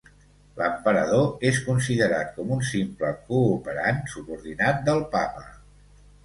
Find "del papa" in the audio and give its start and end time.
4.89-5.47